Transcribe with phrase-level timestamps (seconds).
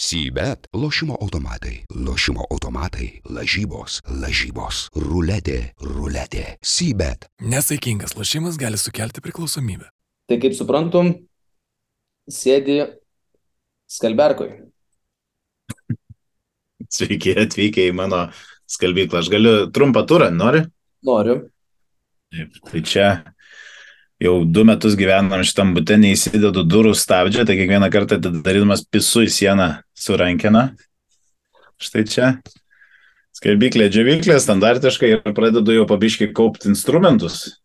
[0.00, 6.56] Sybet- lošimo automatai, lošimo automatai, lažybos, lažybos, ruletė, ruletė.
[6.64, 7.26] Sybet.
[7.44, 9.90] Nesaikingas lošimas gali sukelti priklausomybę.
[10.24, 11.10] Tai kaip suprantum,
[12.32, 12.78] sėdi
[13.92, 14.54] skalberkoj.
[16.96, 18.22] Sveiki atvykę į mano
[18.72, 19.20] skalbyklą.
[19.20, 20.64] Aš galiu trumpą turą, nori?
[21.04, 21.42] Noriu.
[22.32, 23.10] Taip, tai čia
[24.20, 29.30] jau du metus gyvenam šitam būte, neįsidedu durų stabdžio, tai kiekvieną kartą atidarydamas pisu į
[29.32, 30.70] sieną surankina.
[31.80, 32.32] Štai čia.
[33.36, 37.62] Skalbyklė, džiavyklė, standartiškai ir pradedu jau pabiškai kaupti instrumentus.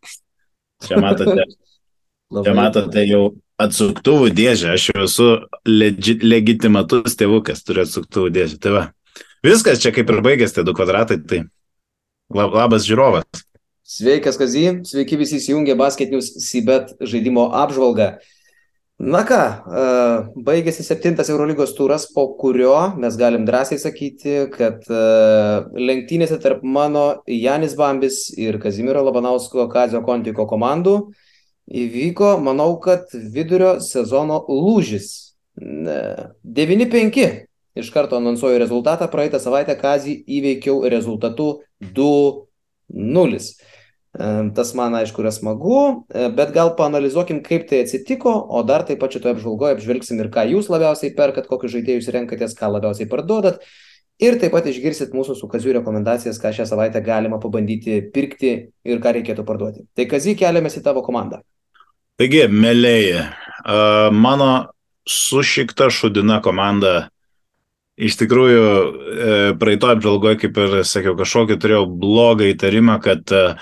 [0.86, 1.44] Čia matote,
[2.46, 3.24] čia matote jau
[3.60, 4.76] atsuktuvų dėžę.
[4.78, 5.28] Aš jau esu
[5.68, 8.62] legi, legitimatus tėvukas, turiu atsuktuvų dėžę.
[8.64, 8.86] Tai va.
[9.46, 11.20] Viskas čia kaip ir baigėsi, tie du kvadratai.
[11.28, 11.44] Tai
[12.32, 13.44] labas žiūrovas.
[13.86, 18.16] Sveikas, Kazy, sveiki visi įsijungę Basket News Sibet žaidimo apžvalgą.
[18.98, 19.42] Na ką,
[20.42, 24.88] baigėsi septintas Eurolygos turas, po kurio mes galim drąsiai sakyti, kad
[25.78, 30.96] lenktynėse tarp mano Janis Bambis ir Kazimiro Labanausko Kazio Kontiko komandų
[31.70, 35.12] įvyko, manau, kad vidurio sezono lūžis.
[35.62, 37.22] 9-5
[37.78, 41.52] iš karto anonsuoju rezultatą, praeitą savaitę Kazį įveikiau rezultatu
[41.86, 43.46] 2-0.
[44.16, 49.12] Tas man aišku yra smagu, bet gal panalizuokim, kaip tai atsitiko, o dar taip pat
[49.12, 53.60] šitoje apžvalgoje apžvelgsim ir ką jūs labiausiai perkat, kokius žaidėjus renkatės, ką labiausiai parduodat.
[54.24, 58.54] Ir taip pat išgirsit mūsų su Kaziu rekomendacijas, ką šią savaitę galima pabandyti pirkti
[58.88, 59.84] ir ką reikėtų parduoti.
[59.92, 61.42] Tai Kazy keliamės į tavo komandą.
[62.16, 63.28] Taigi, mėlyje,
[64.16, 64.52] mano
[65.04, 67.10] sušikta šudina komanda
[68.00, 68.64] iš tikrųjų
[69.60, 73.60] praeitoje apžvalgoje, kaip ir sakiau, kažkokį turėjau blogą įtarimą, kad uh,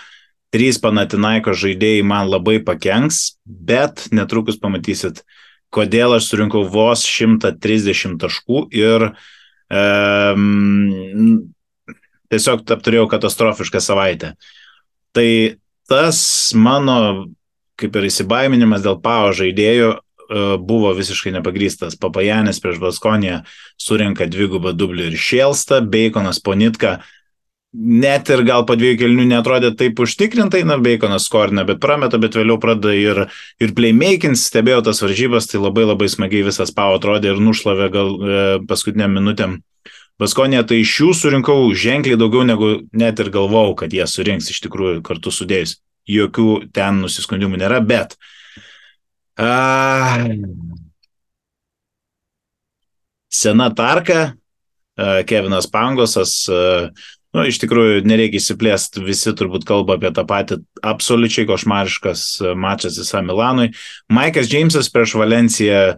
[0.54, 5.24] trys Panatinaiko žaidėjai man labai pakenks, bet netrukus pamatysit,
[5.74, 9.10] kodėl aš surinkau vos 130 taškų ir
[9.74, 11.42] um,
[12.34, 14.36] tiesiog apturėjau katastrofišką savaitę.
[15.14, 15.30] Tai
[15.90, 16.20] tas
[16.58, 16.98] mano,
[17.78, 19.94] kaip ir įsibaiminimas dėl pavo žaidėjų,
[20.64, 21.98] buvo visiškai nepagrystas.
[22.00, 23.42] Papajanis prieš Baskoniją
[23.78, 27.02] surinka dvigubą dublį ir šėlstą, Baconas Ponitka
[27.74, 32.38] net ir gal po dviejų kelnių netrodė taip užtikrintai, na, Baconas skorina, bet prameta, bet
[32.38, 33.22] vėliau pradeda ir,
[33.64, 38.12] ir playmaking, stebėjau tas varžybas, tai labai labai smagiai visas pau atrodė ir nušlavė gal
[38.14, 39.58] e, paskutiniam minutėm.
[40.22, 44.62] Baskonė, tai iš jų surinkau ženkliai daugiau negu net ir galvau, kad jie surinks iš
[44.68, 45.80] tikrųjų kartu sudėjus.
[46.10, 48.14] Jokių ten nusiskundimų nėra, bet.
[49.40, 50.20] A,
[53.34, 54.36] sena tarka,
[55.26, 56.36] Kevinas Pangosas,
[57.34, 63.26] Nu, iš tikrųjų, nereikia įsiplėsti, visi turbūt kalba apie tą patį absoliučiai košmariškas mačas visam
[63.26, 63.72] Milanui.
[64.14, 65.96] Maikas Džeimsas prieš Valenciją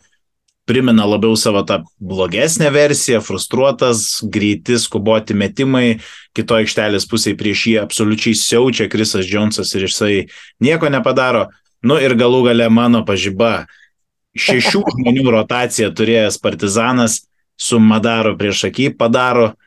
[0.65, 5.99] primena labiau savo tą blogesnę versiją, frustruotas, greiti, skuboti metimai,
[6.35, 10.15] kito aikštelės pusėje prieš jį absoliučiai siaučia Krisas Džonsas ir jisai
[10.63, 11.49] nieko nepadaro.
[11.85, 13.67] Nu ir galų gale mano pažyba.
[14.35, 17.21] Šešių žmonių rotaciją turėjęs Partizanas
[17.55, 19.64] su Madaro prieš akį padaro e,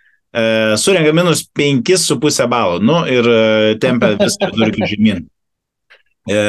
[0.77, 2.79] surenka minus 5,5 balo.
[2.79, 5.25] Nu ir e, tempia visą vidurkį žemyn.
[6.29, 6.43] E,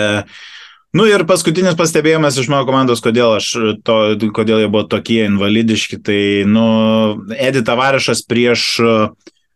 [0.96, 3.54] nu ir paskutinis pastebėjimas iš mano komandos, kodėl, aš
[3.88, 3.98] to,
[4.36, 6.02] kodėl jie buvo tokie invalidiški.
[6.04, 6.68] Tai, nu,
[7.38, 8.68] Edita Varišas prieš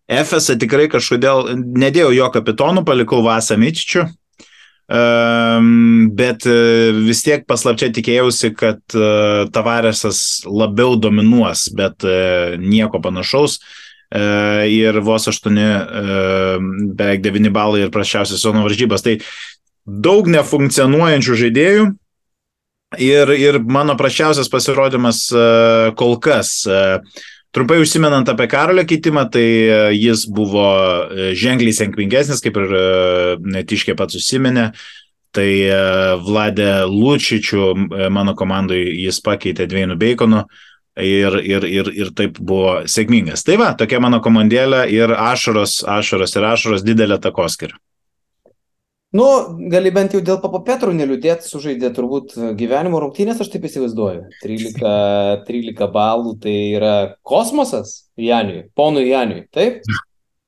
[0.08, 4.08] FS tikrai kažkodėl nedėjau jo kapitonų, palikau Vasą Mičičių.
[4.94, 13.56] Um, bet vis tiek paslapčia tikėjausi, kad uh, Tavaresas labiau dominuos, bet uh, nieko panašaus.
[13.58, 13.83] Uh, E,
[14.14, 16.58] ir vos 8, e,
[16.94, 19.04] beveik 9 balai ir prašiausias sezono varžybas.
[19.06, 19.18] Tai
[19.86, 21.86] daug nefunkcionuojančių žaidėjų
[23.02, 25.46] ir, ir mano prašiausias pasirodymas e,
[26.00, 26.62] kol kas.
[27.54, 29.46] Trumpai užsimenant apie Karolio keitimą, tai
[29.94, 30.66] jis buvo
[31.38, 32.72] ženkliai senkmingesnis, kaip ir
[33.46, 34.72] netiškė pats užsiminė.
[35.34, 35.50] Tai
[36.22, 37.68] Vladė Lučičių
[38.14, 40.42] mano komandai jis pakeitė Dviejų Beikonų.
[40.42, 43.46] Uh, ir, ir, ir, ir taip buvo sėkmingas.
[43.48, 47.74] Tai va, tokia mano komandėlė ir ašaros, ašaros ir ašaros didelė takoskir.
[49.14, 49.26] Nu,
[49.70, 54.24] gali bent jau dėl Papo Petrų neliūdėti, sužaidė turbūt gyvenimo rungtynės, aš taip įsivaizduoju.
[54.42, 59.86] 13, 13 balų tai yra kosmosas Janiui, ponui Janiui, taip?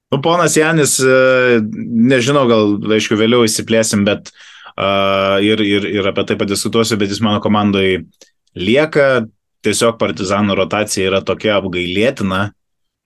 [0.09, 6.25] Nu, ponas Janis, e, nežinau, gal, aišku, vėliau įsiplėsim, bet uh, ir, ir, ir apie
[6.25, 8.06] tai padiskutuosiu, bet jis mano komandai
[8.57, 9.27] lieka,
[9.65, 12.50] tiesiog partizanų rotacija yra tokia apgailėtina.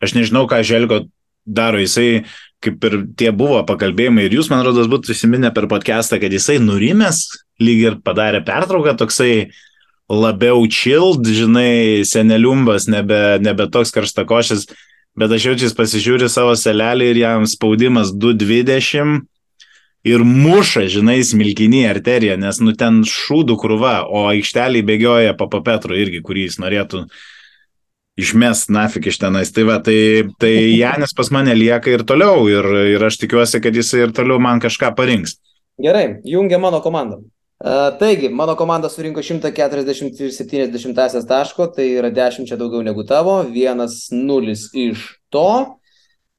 [0.04, 1.04] Aš nežinau, ką Želgo
[1.48, 1.80] daro.
[1.82, 2.26] Jisai,
[2.64, 6.60] kaip ir tie buvo pakalbėjimai, ir jūs, man rodos, būtų įsiminę per podcastą, kad jisai
[6.64, 7.24] nurimęs,
[7.64, 9.50] lyg ir padarė pertrauką, toksai
[10.10, 14.70] labiau chilled, žinai, seneliumbas, nebe, nebe toks karštakošis,
[15.20, 19.28] bet aš jaučiu, jis pasižiūri savo selelį ir jam spaudimas 220
[20.08, 25.98] ir muša, žinai, smilkinį arteriją, nes nu ten šūdų krūva, o aikštelį bėgioja Papa Petru
[25.98, 27.06] irgi, kurį jis norėtų
[28.20, 29.52] išmest nafik iš tenais.
[29.56, 30.00] Tai va, tai,
[30.40, 32.66] tai Janis pas mane lieka ir toliau ir,
[32.96, 35.32] ir aš tikiuosi, kad jis ir toliau man kažką parinks.
[35.80, 37.22] Gerai, jungia mano komandą.
[37.60, 45.20] Uh, taigi, mano komanda surinko 140,70 taško, tai yra 10 daugiau negu tavo, 1-0 iš
[45.28, 45.76] to.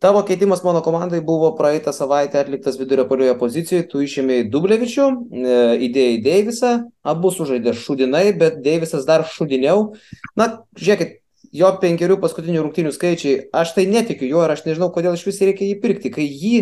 [0.01, 5.57] Tavo keitimas mano komandai buvo praeitą savaitę atliktas vidurio polioje pozicijoje, tu išėmėjai Dublevičių, e,
[5.87, 6.71] įdėjai Deivisą,
[7.05, 9.91] abu sužaidė šudinai, bet Deivisas dar šudiniau.
[10.41, 10.47] Na,
[10.81, 11.19] žiūrėkit,
[11.53, 15.43] jo penkerių paskutinių rungtynių skaičiai, aš tai netikiu juo ir aš nežinau, kodėl iš vis
[15.45, 16.57] reikia jį pirkti, kai jį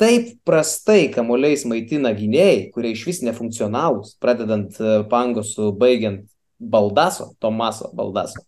[0.00, 6.28] taip prastai kamuoliais maitina gynėjai, kurie iš vis nefunkcionalūs, pradedant e, Pangosu, baigiant
[6.60, 8.44] Baldaso, Tomaso Baldaso,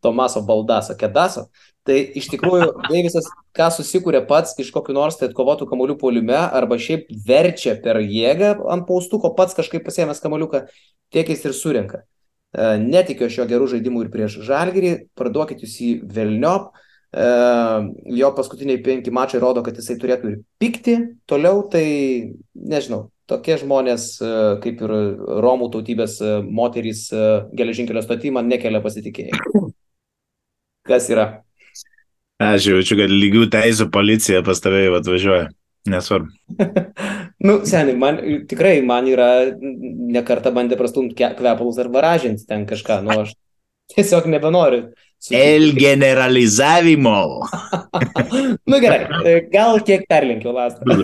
[0.00, 1.48] Tomaso Baldaso, Kedaso.
[1.88, 6.76] Tai iš tikrųjų Deivisas, ką susikūrė pats iš kokių nors tai atkovotų kamolių poliume arba
[6.76, 10.66] šiaip verčia per jėgą ant paustuko, pats kažkaip pasiemęs kamoliuką,
[11.14, 12.02] tiek jis ir surinka.
[12.50, 16.70] E, netikiu šio gerų žaidimų ir prieš Žalgirį, parduokit jūs į Velniop.
[17.10, 17.26] E,
[18.20, 20.96] jo paskutiniai penki mačai rodo, kad jisai turėtų ir pikti
[21.30, 21.84] toliau, tai
[22.54, 24.32] nežinau, tokie žmonės e,
[24.64, 24.96] kaip ir
[25.46, 27.06] Romų tautybės moterys
[27.56, 29.70] geležinkelio stotį man nekelia pasitikėjimo.
[30.90, 31.30] Kas yra?
[32.40, 35.50] Aš jaučiu, kad lygių teisų policija pas tave atvažiuoja.
[35.88, 36.28] Nesvarbu.
[37.46, 39.28] nu, seniai, man tikrai, man yra
[39.60, 43.32] nekarta bandė prastumti kvepalus ar varažinti ten kažką, nu aš
[43.94, 44.90] tiesiog nebenoriu.
[45.20, 45.40] Sutikti.
[45.40, 47.16] El generalizavimo.
[48.70, 49.00] nu gerai,
[49.52, 50.84] gal kiek perlinkiau lastą.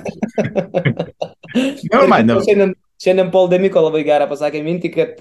[1.93, 5.21] šiandien, šiandien Paul Demiko labai gerą pasakė mintį, kad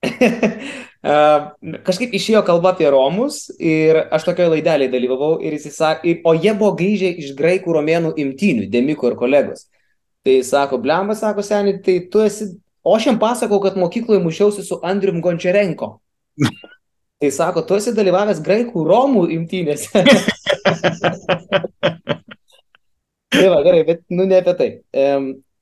[1.86, 6.54] kažkaip išėjo kalba apie Romus ir aš tokioje laidelėje dalyvavau ir jis sakė, o jie
[6.56, 9.66] buvo grįžę iš graikų romėnų imtynių, Demiko ir kolegos.
[10.24, 12.44] Tai sako, blemba, sako seniai, tai tu esi,
[12.84, 15.88] o aš jam pasakau, kad mokykloje mušiausi su Andrium Gončerenko.
[17.20, 20.00] Tai sako, tu esi dalyvavęs graikų romų imtynėse.
[23.32, 24.68] tai va, gerai, bet nu ne apie tai.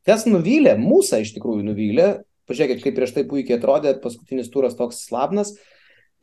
[0.07, 2.09] Kas nuvylė, mūsų iš tikrųjų nuvylė,
[2.49, 5.53] Pažiūrėkit, kaip prieš tai puikiai atrodė, paskutinis turas toks slabnas.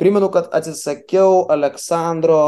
[0.02, 2.42] Primenu, kad atsisakiau Aleksandro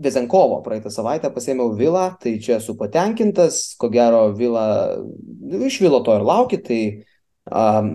[0.00, 4.64] Vezenkovo praeitą savaitę, pasėmiau vilą, tai čia esu patenkintas, ko gero vilą,
[5.68, 6.80] iš vilo to ir lauki, tai
[7.50, 7.90] um,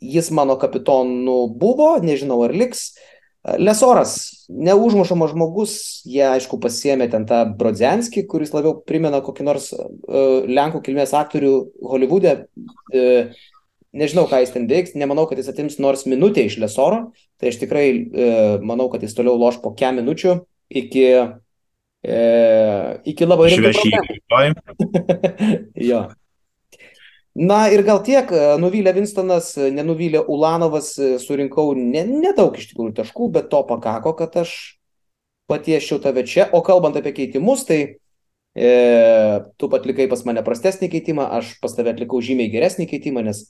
[0.00, 2.92] jis mano kapitonu buvo, nežinau ar liks.
[3.58, 4.14] Lesoras,
[4.50, 5.74] neužmušamas žmogus,
[6.08, 11.52] jie aišku pasiemė ten tą Brodzenskį, kuris labiau primena kokį nors uh, Lenkų kilmės aktorių
[11.92, 12.34] Hollywoode.
[12.92, 13.30] Uh,
[13.96, 17.56] Nežinau, ką jis ten veiks, nemanau, kad jis atims nors minutę iš Lesoro, tai aš
[17.62, 18.30] tikrai e,
[18.60, 20.34] manau, kad jis toliau loš po kem minučių
[20.68, 21.04] iki,
[22.04, 22.18] e,
[23.08, 23.88] iki labai rimtų.
[25.90, 26.02] jo.
[27.38, 32.72] Na ir gal tiek, e, nuvylė Winstonas, e, nenuvylė Ulanovas, e, surinkau nedaug ne iš
[32.74, 34.52] tikrųjų taškų, bet to pakako, kad aš
[35.48, 36.50] patiešiau tave čia.
[36.52, 37.80] O kalbant apie keitimus, tai
[38.52, 38.72] e,
[39.56, 43.46] tu atlikai pas mane prastesnį keitimą, aš pas tave atlikau žymiai geresnį keitimą, nes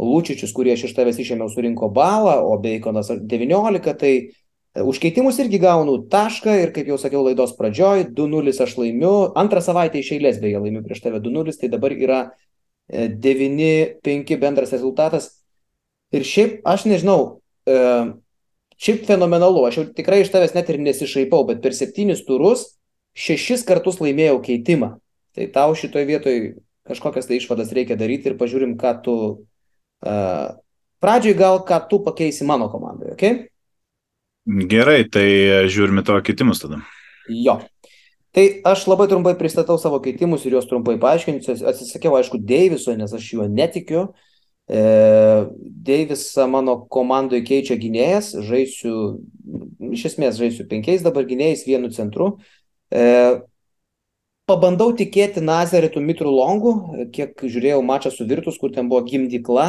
[0.00, 5.38] Lūčičius, kurie aš iš tavęs išėmiau, surinko balą, o Beikonas 19, tai e, už keitimus
[5.38, 10.16] irgi gaunu tašką ir, kaip jau sakiau laidos pradžioj, 2-0 aš laimiu, antrą savaitę iš
[10.16, 12.20] eilės beje laimiu prieš tave 2-0, tai dabar yra
[12.90, 15.30] 9-5 e, bendras rezultatas.
[16.14, 17.38] Ir šiaip, aš nežinau,
[17.70, 17.78] e,
[18.82, 22.72] šiaip fenomenalu, aš jau tikrai iš tavęs net ir nesišaipau, bet per septynis turus
[23.14, 24.96] šešis kartus laimėjau keitimą.
[25.34, 26.54] Tai tau šitoje vietoje
[26.86, 29.14] kažkokias tai išvadas reikia daryti ir pažiūrim, ką tu
[30.04, 33.24] Pradžiai gal ką tu pakeisi mano komandai, ok?
[34.44, 35.26] Gerai, tai
[35.72, 36.82] žiūrime tavo keitimus tada.
[37.28, 37.58] Jo.
[38.34, 41.54] Tai aš labai trumpai pristatau savo keitimus ir juos trumpai paaiškinsiu.
[41.70, 44.08] Atsisakiau, aišku, Deiviso, nes aš juo netikiu.
[44.66, 44.80] E,
[45.86, 49.22] Deivisą mano komandoje keičia gynėjas, žaisiu,
[49.94, 52.32] iš esmės žaisiu penkiais dabar gynėjais, vienu centru.
[52.90, 53.04] E,
[54.50, 56.74] pabandau tikėti Nazaritų Mitrų Longų,
[57.14, 59.68] kiek žiūrėjau mačą su Virtus, kur ten buvo gimdykla,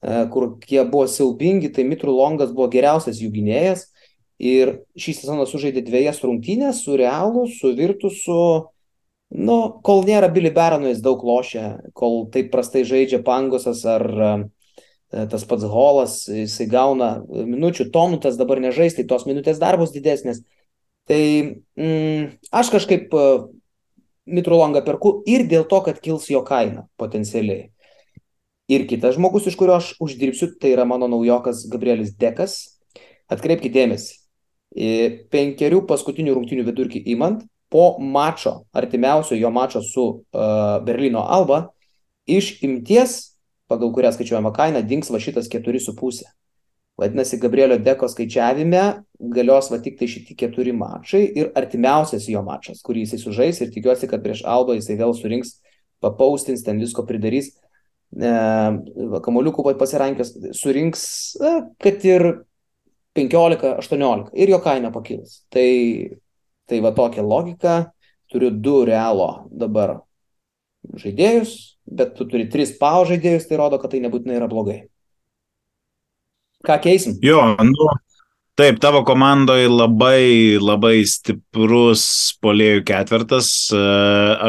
[0.00, 3.88] kur jie buvo siaubingi, tai Mitru Longas buvo geriausias jų gynėjas.
[4.40, 8.70] Ir šį sezoną sužaidė dviejas rungtynės su Realu, su Virtusu.
[9.30, 14.30] Nu, kol nėra Billy Barono, jis daug lošia, kol taip prastai žaidžia Pangosas ar e,
[15.30, 20.40] tas pats Holas, jisai gauna minučių, Tonutas dabar nežais, tai tos minutės dar bus didesnės.
[21.10, 21.20] Tai
[21.76, 23.12] mm, aš kažkaip
[24.30, 27.68] Mitru Longą perku ir dėl to, kad kils jo kaina potencialiai.
[28.70, 32.58] Ir kitas žmogus, iš kurio aš uždirbsiu, tai yra mano naujokas Gabrielis Dekas.
[33.30, 34.18] Atkreipkite dėmesį.
[34.70, 34.90] į
[35.34, 41.72] Penkerių paskutinių rungtinių vidurkį įmant, po mačo, artimiausio jo mačo su uh, Berlyno Alba,
[42.26, 43.36] iš imties,
[43.70, 46.30] pagal kurią skaičiuojama kaina, dings va šitas 4,5.
[47.00, 48.82] Vadinasi, Gabrielio Deko skaičiavime
[49.34, 53.70] galios va tik tai šitie keturi mačai ir artimiausias jo mačas, kurį jisai sužais ir
[53.72, 55.56] tikiuosi, kad prieš Albą jisai vėl surinks,
[56.04, 57.69] papaustins, ten visko pridarys, e,
[58.10, 61.02] kamoliukų pasirankios, surinks,
[61.38, 62.26] e, kad ir
[63.14, 65.44] 15-18 ir jo kaina pakils.
[65.50, 65.70] Tai,
[66.66, 67.92] tai va tokia logika,
[68.30, 70.00] turiu du realo dabar
[70.96, 74.84] žaidėjus, bet tu turi tris pau žaidėjus, tai rodo, kad tai nebūtinai yra blogai.
[76.66, 77.16] Ką keisim?
[77.24, 77.88] Jo, nu,
[78.58, 82.04] taip, tavo komandoje labai, labai stiprus
[82.44, 83.70] polėjų ketvirtas.
[83.72, 83.80] E,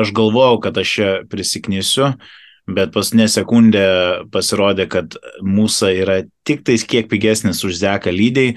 [0.01, 2.11] aš galvojau, kad aš čia prisiknysiu,
[2.75, 3.85] bet paskutinė sekundė
[4.33, 8.55] pasirodė, kad mūsų yra tik tais kiek pigesnis už Zeką lydiai,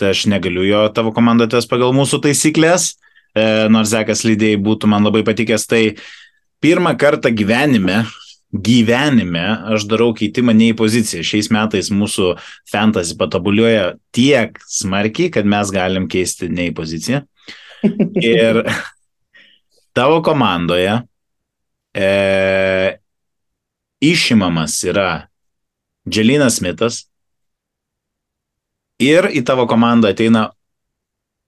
[0.00, 2.94] tai aš negaliu jo tavo komandą ties pagal mūsų taisyklės,
[3.36, 5.68] e, nors Zekas lydiai būtų man labai patikęs.
[5.70, 5.84] Tai
[6.62, 8.02] pirmą kartą gyvenime
[8.52, 11.24] gyvenime aš darau keitimą ne į poziciją.
[11.24, 12.34] Šiais metais mūsų
[12.68, 17.22] fantasy patobulioja tiek smarkiai, kad mes galim keisti ne į poziciją.
[18.22, 18.62] Ir
[19.96, 21.00] tavo komandoje
[21.96, 22.08] e,
[24.02, 25.28] išimamas yra
[26.08, 27.04] Dželinas Smithas
[29.02, 30.50] ir į tavo komandą ateina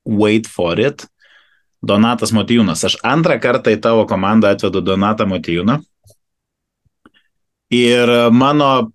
[0.05, 1.07] Wait for it,
[1.85, 2.83] Donatas Motijūnas.
[2.85, 5.79] Aš antrą kartą į tavo komandą atvedu Donatą Motijūną.
[7.73, 8.93] Ir mano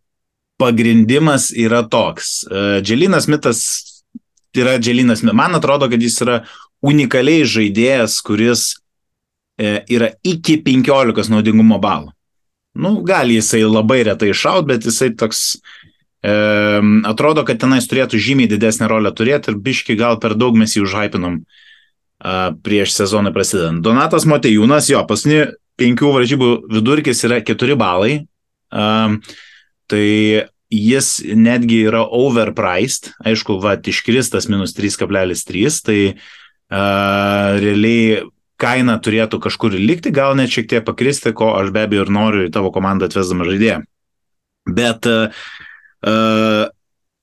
[0.62, 2.44] pagrindimas yra toks.
[2.86, 3.64] Dželinas Mitas
[4.54, 5.38] yra Dželinas Mitas.
[5.38, 6.44] Man atrodo, kad jis yra
[6.86, 8.70] unikaliai žaidėjas, kuris
[9.60, 12.14] e, yra iki 15 naudingumo balų.
[12.76, 15.58] Nu, gali jisai labai retai šaut, bet jisai toks
[16.22, 16.34] e,
[17.10, 20.86] atrodo, kad tenais turėtų žymiai didesnę rolę turėti ir biški gal per daug mes jį
[20.86, 21.42] užhypinom
[22.64, 23.80] prieš sezoną prasidedant.
[23.80, 25.46] Donatas Motejūnas, jo, pasni
[25.80, 28.18] penkių varžybų vidurkis yra 4 balai,
[28.70, 29.18] Um,
[29.90, 38.22] tai jis netgi yra overpriced, aišku, va, iškristas minus 3,3, tai uh, realiai
[38.60, 42.48] kaina turėtų kažkur likti, gal net šiek tiek pakristi, ko aš be abejo ir noriu
[42.48, 43.80] į tavo komandą atvesdama žaidėją.
[44.70, 45.40] Bet uh,
[46.06, 46.68] uh,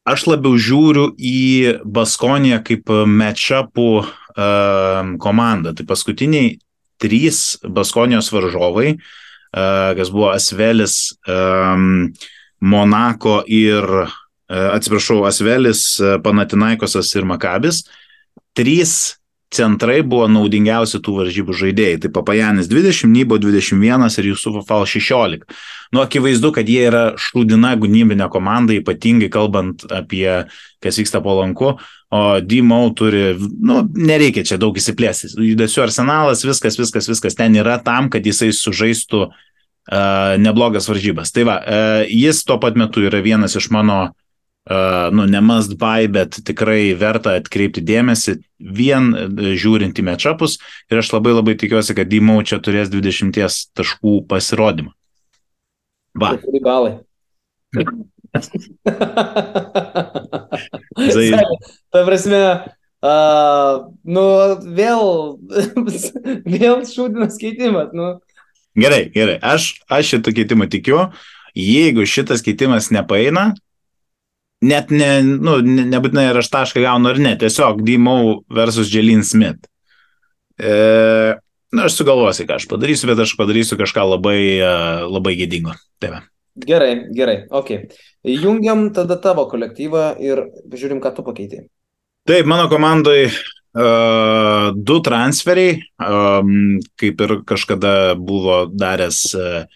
[0.08, 5.76] aš labiau žiūriu į Baskoniją kaip matchupų uh, komandą.
[5.76, 6.56] Tai paskutiniai
[7.02, 9.04] trys Baskonijos varžovai uh,
[9.96, 11.16] kas buvo Asvelis,
[12.60, 13.84] Monako ir,
[14.48, 17.82] atsiprašau, Asvelis, Panatinaikosas ir Makabis.
[18.56, 19.16] Trys
[19.54, 22.00] centrai buvo naudingiausi tų varžybų žaidėjai.
[22.02, 25.46] Tai Papajanis 20, Nybo 21 ir Jusufo Fal 16.
[25.94, 30.28] Nu, akivaizdu, kad jie yra šūdina gynybinė komanda, ypatingai kalbant apie,
[30.82, 31.76] kas vyksta polanku,
[32.10, 35.32] o Dymau turi, nu, nereikia čia daug įsiplėsti.
[35.38, 41.34] Judesių arsenalas, viskas, viskas, viskas ten yra tam, kad jisai sužaistų uh, neblogas varžybas.
[41.34, 44.25] Tai va, uh, jis tuo pat metu yra vienas iš mano Uh,
[44.66, 49.12] nu, ne must buy, bet tikrai verta atkreipti dėmesį vien
[49.54, 50.58] žiūrint į matchupus
[50.90, 53.36] ir aš labai labai tikiuosi, kad Dymau čia turės 20
[53.78, 54.90] taškų pasirodymą.
[56.16, 56.34] Va.
[56.40, 56.94] 4 balai.
[61.14, 61.30] Zai.
[61.92, 62.40] Ta prasme,
[63.04, 63.72] uh,
[64.04, 64.24] nu,
[64.76, 65.38] vėl,
[66.56, 67.92] vėl šūdinas keitimas.
[67.96, 68.16] Nu.
[68.76, 70.98] Gerai, gerai, aš, aš šitą keitimą tikiu.
[71.56, 73.54] Jeigu šitas keitimas nepaeina,
[74.64, 79.24] net ne, nu, ne, nebūtinai ar aš tašką gaunu ar ne, tiesiog Dymau versus Jelin
[79.26, 79.68] Smith.
[80.56, 80.72] E,
[81.72, 84.72] na, aš sugalvosiu, ką aš padarysiu, bet aš padarysiu kažką labai, e,
[85.12, 85.76] labai gėdingo.
[86.00, 86.24] Taip.
[86.56, 87.74] Gerai, gerai, ok.
[88.24, 91.66] Jungiam tada tavo kolektyvą ir žiūrim, ką tu pakeitai.
[92.26, 99.68] Taip, mano komandai uh, du transferiai, um, kaip ir kažkada buvo daręs uh,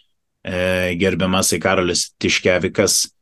[0.98, 3.19] gerbiamas Karolis Tiškevikas E,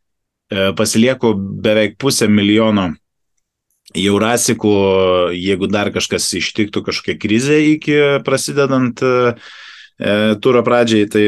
[0.77, 2.93] pasilieku beveik pusę milijono
[3.97, 4.73] jaurasikų,
[5.37, 9.13] jeigu dar kažkas ištiktų kažkokia krizė iki prasidedant e,
[9.97, 11.25] e, turo pradžiai, tai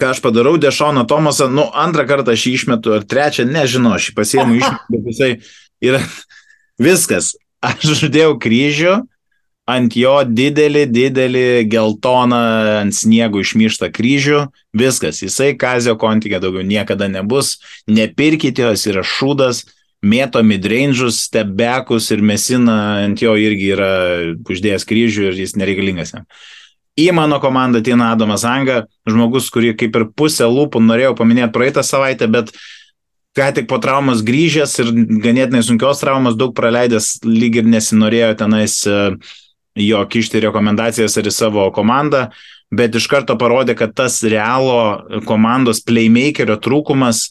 [0.00, 4.10] ką aš padarau, Dešoną Tomasą, nu, antrą kartą aš jį išmetu, ar trečią, nežinau, aš
[4.10, 5.32] jį pasiemu išmetu, bet jisai
[5.84, 6.00] yra
[6.88, 7.34] viskas.
[7.60, 8.94] Aš žudėjau kryžių,
[9.68, 12.40] ant jo didelį, didelį geltoną
[12.80, 14.44] ant sniego išmyštą kryžių,
[14.76, 17.58] viskas, jisai kazio kontikė daugiau niekada nebus,
[17.90, 19.64] nepirkite jos, yra šūdas,
[20.00, 23.04] mėto midrange'us, stebekus ir mesina.
[23.04, 23.92] Ant jo irgi yra
[24.40, 26.26] uždėjęs kryžių ir jis nereikalingas jam.
[26.98, 31.84] Į mano komandą ateina Adamas Anga, žmogus, kurį kaip ir pusę lūpų norėjau paminėti praeitą
[31.86, 32.50] savaitę, bet
[33.38, 34.90] ką tik po traumos grįžęs ir
[35.22, 38.98] ganėtinai sunkios traumos, daug praleidęs, lyg ir nesinorėjo tenais e,
[39.78, 42.28] jo kišti rekomendacijas ir į savo komandą,
[42.70, 47.28] bet iš karto parodė, kad tas realo komandos playmakerio trūkumas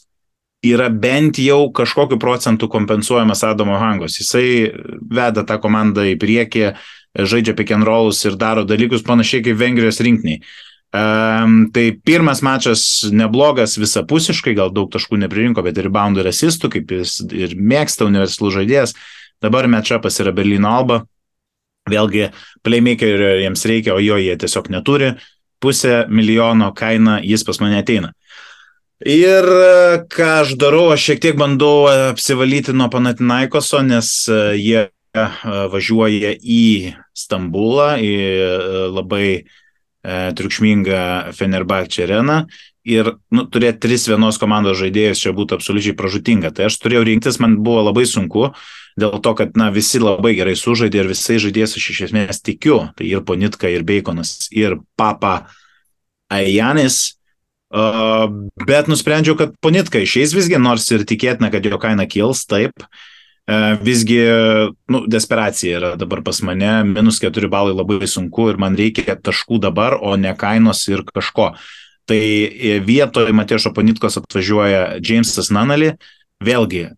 [0.65, 4.19] yra bent jau kažkokiu procentu kompensuojamas Adamo Hangos.
[4.19, 4.71] Jisai
[5.11, 6.73] veda tą komandą į priekį,
[7.15, 10.41] žaidžia pick and rollus ir daro dalykus panašiai kaip Vengrijos rinkiniai.
[10.89, 12.81] Um, tai pirmas mačas
[13.13, 18.07] neblogas visapusiškai, gal daug taškų nepririnko, bet ir reboundų ir asistų, kaip jis ir mėgsta
[18.09, 18.95] universalų žaidėjas.
[19.39, 21.03] Dabar matchupas yra Berlyno Alba.
[21.91, 22.29] Vėlgi,
[22.65, 25.13] playmakerio jiems reikia, o jo jie tiesiog neturi.
[25.59, 28.13] Pusę milijono kaina jis pas mane ateina.
[29.03, 29.45] Ir
[30.11, 34.11] ką aš darau, aš šiek tiek bandau apsivalyti nuo Panatinaikoso, nes
[34.59, 34.89] jie
[35.73, 38.15] važiuoja į Stambulą, į
[38.93, 39.29] labai
[39.99, 42.45] E, triukšmingą Fenerbahčia areną
[42.89, 46.51] ir nu, turėti tris vienos komandos žaidėjus čia būtų absoliučiai pražutinga.
[46.55, 48.49] Tai aš turėjau rinktis, man buvo labai sunku,
[48.99, 52.81] dėl to, kad na, visi labai gerai sužaidė ir visai žaidėjais aš iš esmės tikiu.
[52.97, 55.43] Tai ir Ponitka, ir Baconas, ir Papa
[56.33, 57.15] Ajanis.
[57.69, 58.25] Uh,
[58.65, 62.81] bet nusprendžiau, kad Ponitka išeis visgi, nors ir tikėtina, kad jo kaina kils, taip.
[62.81, 64.19] Uh, visgi,
[64.89, 69.61] nu, desperacija yra dabar pas mane, minus 4 balai labai sunku ir man reikia taškų
[69.63, 71.53] dabar, o ne kainos ir kažko.
[72.09, 75.91] Tai e, vietoje Matėšo Panitkos atvažiuoja Jamesas Nanali,
[76.41, 76.93] vėlgi e,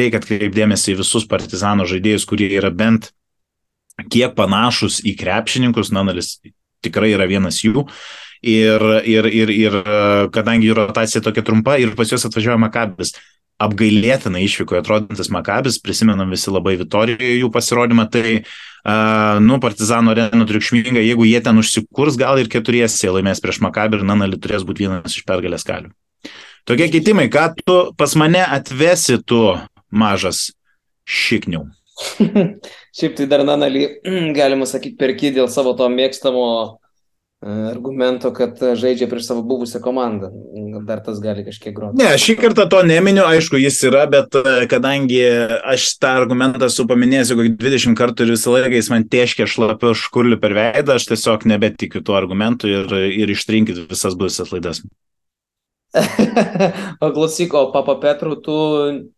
[0.00, 3.10] reikia atkreipdėmėsi į visus partizano žaidėjus, kurie yra bent
[4.08, 6.38] kiek panašus į krepšininkus, Nanalis
[6.80, 7.84] tikrai yra vienas jų.
[8.40, 9.74] Ir, ir, ir, ir
[10.32, 13.12] kadangi jų rotacija tokia trumpa ir pas juos atvažiuoja Makabis,
[13.60, 20.46] apgailėtinai išvykoje atrodantis Makabis, prisimenam visi labai Vitorijoje jų pasirodymą, tai, uh, nu, Partizano arena
[20.48, 24.86] triukšminga, jeigu jie ten užsikurs, gal ir keturiesi laimės prieš Makabį ir Nanali turės būti
[24.86, 25.92] vienas iš pergalės kelių.
[26.68, 29.42] Tokie keitimai, ką tu pas mane atvesi tu
[29.90, 30.50] mažas
[31.08, 31.68] šikniau.
[32.96, 33.86] Šiaip tai dar Nanali,
[34.38, 36.46] galima sakyti, perki dėl savo to mėgstamo
[37.40, 40.28] argumento, kad žaidžia prieš savo buvusią komandą.
[40.84, 41.96] Dar tas gali kažkiek groti.
[42.00, 45.22] Ne, šį kartą to neminiu, aišku, jis yra, bet e, kadangi
[45.72, 49.94] aš tą argumentą esu paminėjęs kokį 20 kartų ir visą laiką jis man tieškia šlapiu
[49.96, 54.84] škurliu per veidą, aš tiesiog nebetikiu tuo argumentu ir, ir ištrinkit visas buvusias laidas.
[57.00, 58.56] o klausyk, o Papa Petru, tu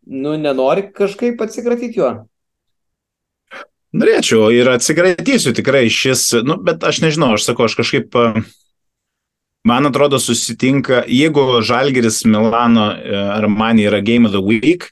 [0.06, 2.14] nu, nenori kažkaip atsikratyti juo?
[3.92, 8.16] Norėčiau ir atsikratysiu tikrai šis, nu, bet aš nežinau, aš sakau, aš kažkaip,
[9.68, 12.88] man atrodo, susitinka, jeigu Žalgeris Milano
[13.36, 14.88] ar man yra Game of the Week,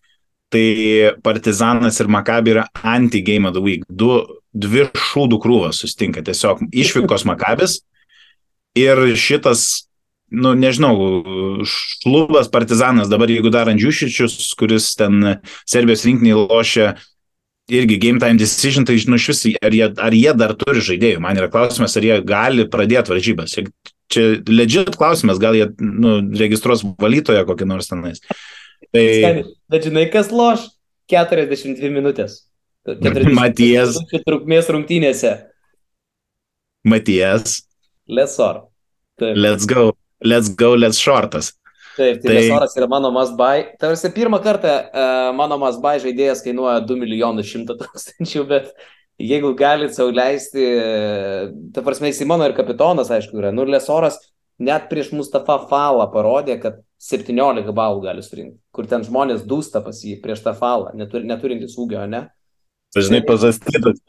[0.52, 3.86] tai Partizanas ir Makabi yra anti-Game of the Week.
[3.88, 4.18] Du,
[4.52, 7.80] dvi šūdų krūvos susitinka, tiesiog išvykos Makabis
[8.76, 9.86] ir šitas
[10.30, 10.94] nu, nežinau,
[11.66, 16.92] šlubas partizanas, dabar jeigu dar Andžiušičius, kuris ten Serbijos rinkiniai lošia
[17.70, 21.22] irgi game time decision, tai žinau, iš vis, ar jie, ar jie dar turi žaidėjų.
[21.24, 23.56] Man yra klausimas, ar jie gali pradėti varžybas.
[24.10, 28.22] Čia legit klausimas, gal jie nu, registruos valytoją kokį nors tenais.
[28.90, 29.06] Tai...
[29.70, 30.66] Bet žinai, kas loš?
[31.10, 32.44] 42 minutės.
[32.88, 33.98] 40 Matijas.
[34.26, 35.34] Trukmės rungtynėse.
[36.88, 37.60] Matijas.
[38.10, 38.64] Lesor.
[39.20, 39.36] Taip.
[39.36, 39.92] Let's go.
[40.20, 41.54] Let's go, let's shortas.
[42.00, 43.66] Taip, tai, tai Lesoras yra mano buy.
[43.80, 48.72] Tarsi pirmą kartą uh, mano buy žaidėjas kainuoja 2 milijonus 100 tūkstančių, bet
[49.20, 50.64] jeigu galite sau leisti,
[51.74, 53.52] ta prasme, jis mano ir kapitonas, aišku, yra.
[53.52, 54.16] Nu, Lesoras
[54.60, 60.00] net prieš Mustafa Falą parodė, kad 17 balų gali surinkti, kur ten žmonės dūsta pas
[60.04, 62.26] jį prieš tą Falą, netur, neturintis ūgio, ne?
[62.96, 64.00] Dažnai pazastytas.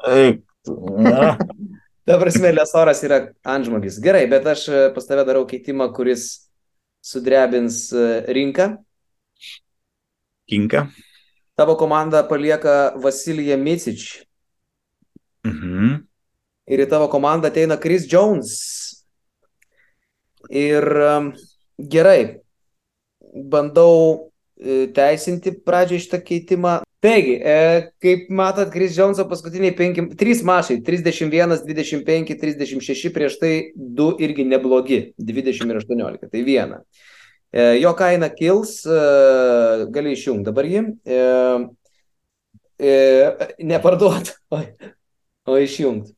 [2.02, 4.00] Ta prasme, Lesoras yra antžmogis.
[4.04, 6.51] Gerai, bet aš pas tave darau keitimą, kuris
[7.02, 8.78] sudrebins e, rinką.
[10.48, 10.88] Kinka.
[11.56, 14.24] Tavo komanda palieka Vasiliją Micič.
[15.46, 16.02] Mhm.
[16.72, 18.52] Ir į tavo komandą ateina Chris Jones.
[20.50, 20.86] Ir
[21.78, 22.42] gerai,
[23.34, 26.80] bandau e, teisinti pradžią šitą keitimą.
[27.02, 27.54] Taigi, e,
[27.98, 34.46] kaip matot, Kris Džonso paskutiniai 5, 3 mašai, 31, 25, 36, prieš tai 2 irgi
[34.46, 36.84] neblogi, 20 ir 18, tai viena.
[37.50, 39.00] E, jo kaina kils, e,
[39.90, 41.26] gali išjungti dabar jį, e,
[42.78, 42.94] e,
[43.74, 44.62] neparduot, o,
[45.50, 46.14] o išjungti.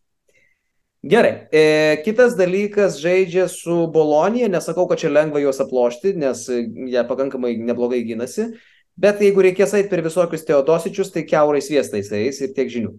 [1.16, 1.64] Gerai, e,
[2.04, 8.04] kitas dalykas žaidžia su Bolonija, nesakau, kad čia lengva juos aplošti, nes jie pakankamai neblogai
[8.04, 8.52] gynasi.
[9.00, 12.94] Bet jeigu reikės eiti per visokius teodosičius, tai keurai sviestais eis ir tiek žinių.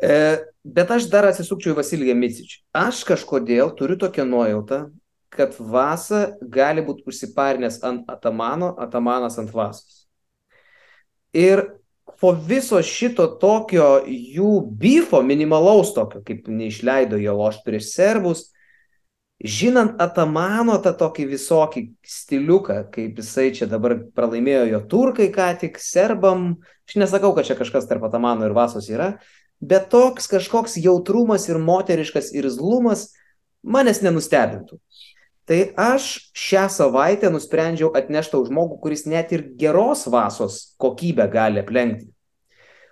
[0.00, 0.14] E,
[0.66, 2.56] Bet aš dar atsisukčiau į Vasiliją Micičių.
[2.74, 4.80] Aš kažkodėl turiu tokią nuojautą,
[5.30, 10.08] kad Vasa gali būti užsiparinęs ant Atamano, Atamanas ant Vasos.
[11.30, 11.62] Ir
[12.18, 18.48] po viso šito tokio jų bifo, minimalaus tokio, kaip neišleido jo loš prieš serbus,
[19.42, 25.80] žinant Atamano tą tokį visokį stiliuką, kaip jisai čia dabar pralaimėjo jo turkai ką tik,
[25.82, 26.54] serbam,
[26.88, 29.16] aš nesakau, kad čia kažkas tarp Atamano ir Vasos yra,
[29.60, 33.10] bet toks kažkoks jautrumas ir moteriškas irzlumas
[33.66, 34.80] manęs nenustebintų.
[35.46, 41.62] Tai aš šią savaitę nusprendžiau atnešti tau žmogų, kuris net ir geros vasos kokybę gali
[41.62, 42.08] aplenkti.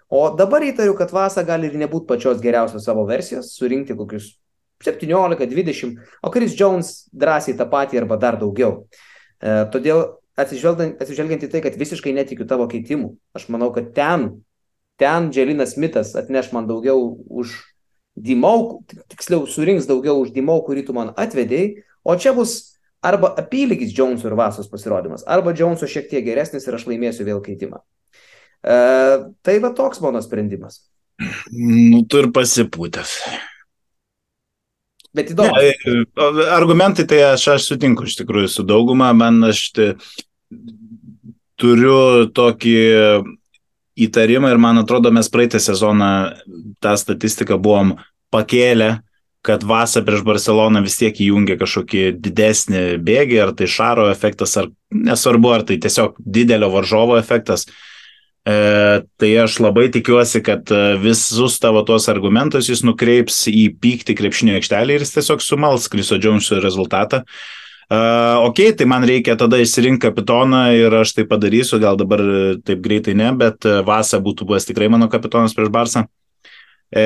[0.06, 4.36] O dabar įtariu, kad vasa gali ir nebūti pačios geriausios savo versijos, surinkti kokius
[4.84, 8.84] 17, 20, o Chris Jones drąsiai tą patį arba dar daugiau.
[9.40, 10.04] E, todėl
[10.40, 14.28] atsižvelgiant, atsižvelgiant į tai, kad visiškai netikiu tavo keitimų, aš manau, kad ten,
[15.00, 17.56] ten Dželinas Mitas atneš man daugiau už
[18.14, 23.94] Dimau, tiksliau surinks daugiau už Dimau, kurį tu man atvedėjai, O čia bus arba apylygis
[23.96, 27.80] Jonesų ir Vasos pasirodymas, arba Jonesų šiek tiek geresnis ir aš laimėsiu vėl keitimą.
[27.80, 28.76] E,
[29.44, 30.82] tai va toks mano sprendimas.
[31.52, 33.16] Nu, tu ir pasipūtęs.
[35.14, 35.54] Bet įdomu.
[35.54, 36.04] Ne,
[36.50, 39.88] argumentai tai aš, aš sutinku iš tikrųjų su dauguma, man aš tai,
[41.60, 42.76] turiu tokį
[44.04, 46.10] įtarimą ir man atrodo mes praeitą sezoną
[46.82, 47.94] tą statistiką buvom
[48.34, 48.96] pakėlę
[49.44, 54.70] kad Vasa prieš Barceloną vis tiek įjungia kažkokį didesnį bėgį, ar tai šaro efektas, ar
[54.88, 57.66] nesvarbu, ar tai tiesiog didelio varžovo efektas.
[58.44, 58.54] E,
[59.16, 64.58] tai aš labai tikiuosi, kad e, visus tavo tuos argumentus jis nukreips į pyktį krepšinio
[64.58, 67.24] aikštelį ir jis tiesiog sumals Kriso Džonsų rezultatą.
[67.84, 72.22] Uh, ok, tai man reikia tada išsirinkti kapitoną ir aš tai padarysiu, gal dabar
[72.64, 76.06] taip greitai ne, bet Vasa būtų buvęs tikrai mano kapitonas prieš Barsą.
[76.94, 77.04] E,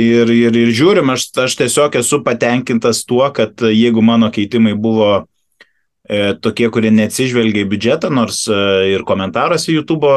[0.00, 5.10] ir, ir, ir žiūrim, aš, aš tiesiog esu patenkintas tuo, kad jeigu mano keitimai buvo
[5.18, 5.24] e,
[6.42, 8.56] tokie, kurie neatsižvelgia į biudžetą, nors e,
[8.94, 10.10] ir komentaruose YouTube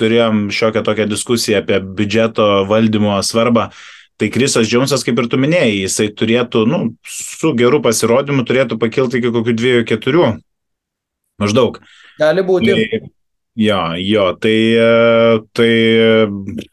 [0.00, 3.68] turėjom šiokią tokią diskusiją apie biudžeto valdymo svarbą.
[4.16, 9.18] Tai Krisas Džiaunsas, kaip ir tu minėjai, jisai turėtų, nu, su geru pasirodymu turėtų pakilti
[9.18, 10.28] iki kokių dviejų, keturių.
[11.42, 11.82] Maždaug.
[12.22, 12.70] Gali būti.
[12.70, 13.10] Tai,
[13.54, 16.26] Jo, jo, tai, e, tai,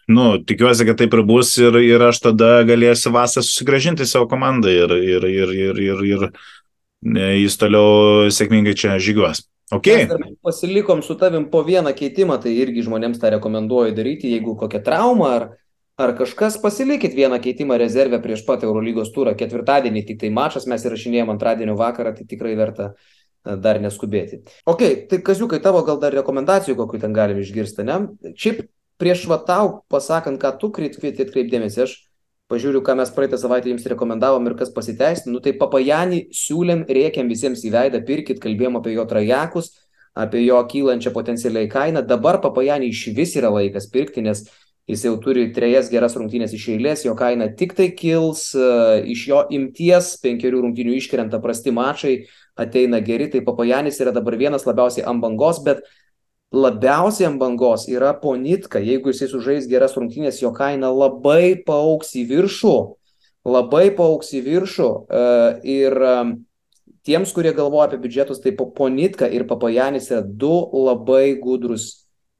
[0.10, 4.74] nu, tikiuosi, kad taip ir bus ir, ir aš tada galėsiu vasą susigražinti savo komandą
[4.74, 6.32] ir, ir, ir, ir, ir, ir e,
[7.02, 9.46] jis toliau sėkmingai čia žygiuos.
[9.72, 10.04] Okay.
[10.44, 15.30] Pasilikom su tavim po vieną keitimą, tai irgi žmonėms tą rekomenduoju daryti, jeigu kokia trauma
[15.38, 15.46] ar,
[15.96, 19.32] ar kažkas, pasilikit vieną keitimą rezervę prieš pat Eurolygos turą.
[19.40, 23.08] Ketvirtadienį tik tai mačas mes įrašinėjom antradienio vakarą, tai tikrai verta uh,
[23.44, 24.42] dar neskubėti.
[24.70, 27.98] Ok, tai kaziukai tavo gal dar rekomendacijų, kokiu ten galim išgirsti, ne?
[28.38, 28.68] Šiaip
[29.02, 31.96] prieš va tau pasakant, ką tu kvieti atkreipdėmėsi, aš
[32.52, 35.38] pažiūriu, ką mes praeitą savaitę jums rekomendavom ir kas pasiteisino.
[35.38, 39.72] Nu tai papajanį siūlėm, rėkiam visiems į veidą, pirkit, kalbėjom apie jo trajekus,
[40.14, 42.04] apie jo kylančią potencialiai kainą.
[42.06, 44.44] Dabar papajanį iš vis yra laikas pirkti, nes
[44.92, 48.50] jis jau turi trejas geras rungtynės iš eilės, jo kaina tik tai kils,
[49.08, 52.16] iš jo imties penkerių rungtynių iškrenta prasti mačai
[52.60, 55.86] ateina geri, tai Papajanis yra dabar vienas labiausiai ant bangos, bet
[56.52, 58.80] labiausiai ant bangos yra Ponitka.
[58.80, 62.76] Jeigu jisai sužais geras rungtynės, jo kaina labai paauks į viršų.
[63.48, 64.90] Labai paauks į viršų.
[65.08, 65.24] E,
[65.72, 66.14] ir e,
[67.08, 71.88] tiems, kurie galvoja apie biudžetus, tai Ponitka ir Papajanis yra du labai gudrus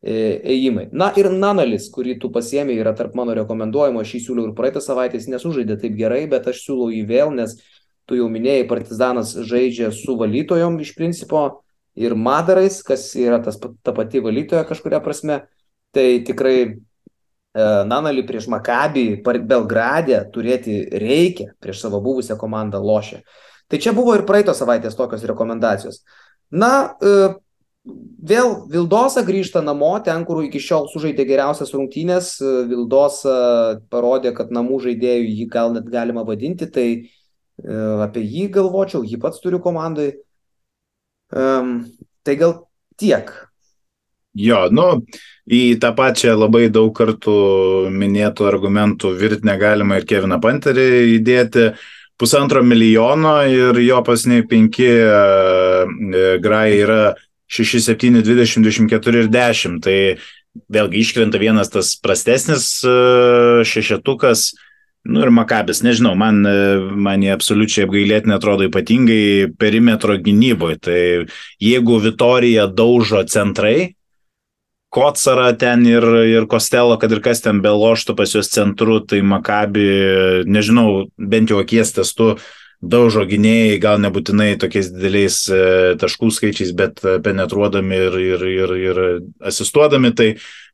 [0.04, 0.90] e, ėjimai.
[0.92, 4.84] Na ir Nanalis, kurį tu pasiemi, yra tarp mano rekomenduojimo, aš jį siūliau ir praeitą
[4.84, 7.56] savaitę, jis nesužaidė taip gerai, bet aš siūlau jį vėl, nes
[8.10, 11.62] tu jau minėjai, Partizanas žaidžia su valytojom iš principo
[11.96, 15.42] ir Madarais, kas yra tas, ta pati valytoja kažkuria prasme.
[15.92, 16.74] Tai tikrai e,
[17.88, 23.22] Nanali prieš Makabį Belgradę turėti reikia prieš savo buvusią komandą lošę.
[23.68, 26.02] Tai čia buvo ir praeitos savaitės tokios rekomendacijos.
[26.52, 27.32] Na, e,
[27.84, 32.38] vėl Vildosa grįžta namo, ten, kur iki šiol sužaidė geriausias rungtynės.
[32.72, 36.72] Vildosa parodė, kad namų žaidėjų jį gal net galima vadinti.
[36.72, 36.88] Tai
[37.62, 40.12] E, apie jį galvočiau, jį pats turiu komandai.
[41.32, 41.86] Um,
[42.24, 42.58] tai gal
[43.00, 43.32] tiek.
[44.38, 45.02] Jo, nu,
[45.52, 47.36] į tą pačią labai daug kartų
[47.92, 50.86] minėtų argumentų virtinę galima ir Keviną Panterį
[51.18, 51.72] įdėti
[52.22, 55.90] pusantro milijono ir jo pasniai penki uh,
[56.44, 57.02] grai yra
[57.52, 59.80] 6, 7, 20, 24 ir 10.
[59.84, 59.98] Tai
[60.72, 64.52] vėlgi iškrenta vienas tas prastesnis uh, šešetukas.
[65.04, 66.44] Nu ir Makabis, nežinau, man,
[67.02, 70.78] man jie absoliučiai apgailėtinai atrodo ypatingai perimetro gynyboje.
[70.86, 71.02] Tai
[71.64, 73.96] jeigu Vitorija daužo centrai,
[74.92, 79.86] Kotsarą ten ir, ir Kostelo, kad ir kas ten beloštų pas juos centru, tai Makabi,
[80.52, 82.34] nežinau, bent jau akies testu
[82.82, 85.62] daužo gynėjai, gal nebūtinai tokiais dideliais e,
[86.02, 89.02] taškų skaičiais, bet penetruodami ir, ir, ir, ir
[89.48, 90.28] asistuodami, tai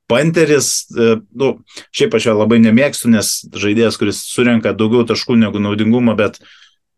[0.08, 1.52] Panteris, e, nu,
[1.96, 6.40] šiaip aš jo labai nemėgstu, nes žaidėjas, kuris surenka daugiau taškų negu naudingumo, bet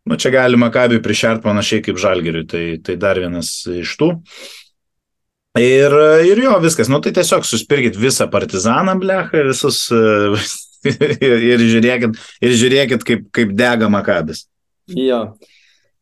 [0.06, 4.12] nu, čia galima kabį prišert panašiai kaip žalgeriui, tai, tai dar vienas iš tų.
[5.58, 5.94] Ir,
[6.30, 10.36] ir jo, viskas, nu tai tiesiog suspirkit visą partizaną, blechą, visus ir,
[11.50, 14.46] ir žiūrėkit, ir žiūrėkit kaip, kaip dega makabis.
[14.94, 15.24] Jo.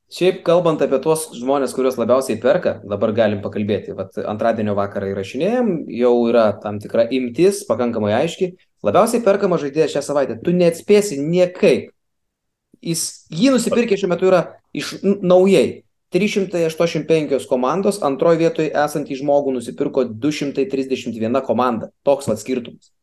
[0.09, 3.93] Šiaip kalbant apie tuos žmonės, kuriuos labiausiai perka, dabar galim pakalbėti.
[3.97, 8.55] Vat antradienio vakarą įrašinėjom, jau yra tam tikra imtis, pakankamai aiški.
[8.89, 10.39] Labiausiai perkama žaidėjas šią savaitę.
[10.41, 11.91] Tu neatspėsi niekaip.
[12.81, 14.43] Jis, jį nusipirkė šiuo metu yra
[14.73, 15.83] iš naujai.
[16.09, 21.93] 385 komandos, antroje vietoje esantį žmogų nusipirko 231 komanda.
[22.01, 22.95] Toks vad skirtumas.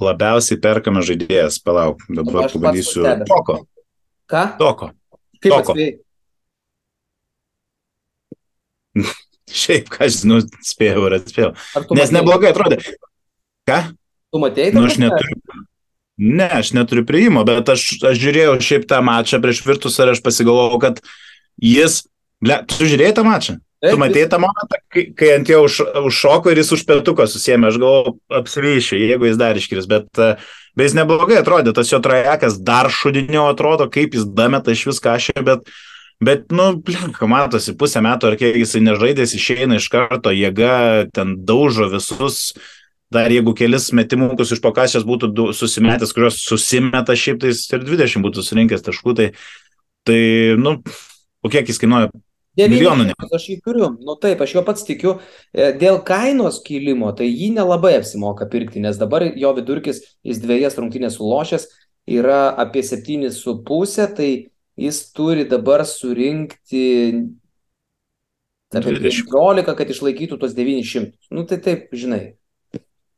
[0.00, 3.04] Labiausiai perkame žaidėjas, palauk, dabar pabandysiu.
[3.28, 3.62] Toko.
[4.28, 4.44] Ką?
[4.60, 4.92] Toko.
[5.40, 5.92] Kaip atspėjai?
[9.60, 11.50] Šiaip, ką nu, spėjau ir atspėjau.
[11.98, 12.78] Nes neblogai atrodė.
[13.68, 13.80] Ką?
[14.30, 14.74] Tu matėjai?
[14.76, 15.40] Nu, aš neturiu.
[16.20, 20.20] Ne, aš neturiu prieimo, bet aš, aš žiūrėjau šiaip tą mačą prieš Virtus ir aš
[20.22, 21.00] pasigalvojau, kad
[21.64, 22.02] jis,
[22.44, 23.56] ble, tu žiūrėjai tą mačą?
[23.80, 25.78] Taip, Tu matėjai tą momentą, kai, kai ant jo už,
[26.10, 30.34] užšoko ir jis už petuko susėmė, aš galvoju, apsivyšiu, jeigu jis dar iškris, bet, e,
[30.76, 35.14] bet jis neblogai atrodė, tas jo trajekas dar šudinio atrodo, kaip jis dameta iš viską
[35.16, 35.70] aš, bet,
[36.22, 41.36] bet, nu, blinka, matosi, pusę metų ar kiek jisai nežaidęs, išeina iš karto, jėga ten
[41.48, 42.54] daužo visus,
[43.10, 48.26] dar jeigu kelis metimukus iš pokasės būtų susimetęs, kurios susimeta šiaip, tai jis ir 20
[48.26, 49.30] būtų surinkęs taškų, tai,
[50.06, 50.20] tai,
[50.60, 50.78] nu,
[51.42, 52.12] o kiek jis kainuoja?
[52.58, 53.14] Milijonų ne.
[53.30, 53.90] Aš jį turiu.
[54.02, 55.18] Nu taip, aš jo pats tikiu.
[55.54, 60.78] E, Dėl kainos kilimo, tai jį nelabai apsimoka pirkti, nes dabar jo vidurkis, jis dviejas
[60.80, 61.68] rungtynės sulošęs,
[62.10, 64.30] yra apie 7,5, tai
[64.80, 66.84] jis turi dabar surinkti
[68.74, 69.30] apie 20.
[69.30, 71.14] 15, kad išlaikytų tuos 900.
[71.30, 72.34] Nu tai taip, žinai.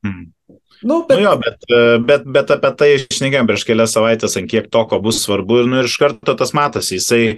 [0.04, 0.28] Hmm.
[0.48, 4.50] Nu, Nu bet jo, bet, e, bet, bet apie tai išnekėjom prieš kelias savaitės, ant
[4.50, 7.36] kiek to, ko bus svarbu ir, nu, ir iš karto tas matosi, jisai e,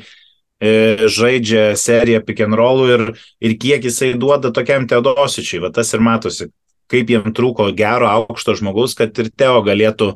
[0.62, 3.02] žaidžia seriją pick and rollų ir,
[3.40, 6.50] ir kiek jisai duoda tokiam Teodosičiui, va tas ir matosi,
[6.88, 10.14] kaip jam trūko gero aukšto žmogaus, kad ir Teo galėtų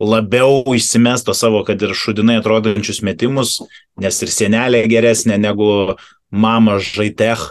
[0.00, 3.60] labiau išsimesto savo, kad ir šudinai atrodančius metimus,
[4.00, 5.96] nes ir senelė geresnė negu
[6.30, 7.42] mama žaitech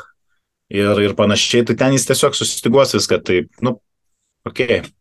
[0.69, 3.77] ir, ir panašiai, tai ten jis tiesiog susistiguos viską, tai, nu,
[4.47, 4.83] okei.
[4.83, 4.91] Okay.